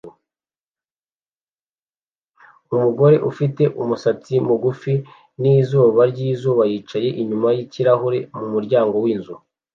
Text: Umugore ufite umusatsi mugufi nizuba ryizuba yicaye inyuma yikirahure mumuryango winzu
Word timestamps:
Umugore 2.73 3.17
ufite 3.29 3.63
umusatsi 3.81 4.33
mugufi 4.47 4.93
nizuba 5.41 6.01
ryizuba 6.11 6.63
yicaye 6.71 7.09
inyuma 7.21 7.47
yikirahure 7.57 8.19
mumuryango 8.37 8.95
winzu 9.03 9.33